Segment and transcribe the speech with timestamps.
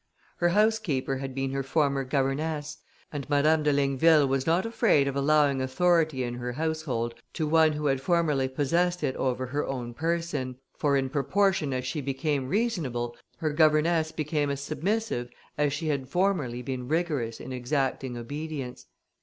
[0.37, 2.79] Her housekeeper had been her former governess,
[3.13, 7.73] and Madame de Ligneville was not afraid of allowing authority in her household to one
[7.73, 12.49] who had formerly possessed it over her own person; for in proportion as she became
[12.49, 18.87] reasonable, her governess became as submissive as she had formerly been rigorous in exacting obedience.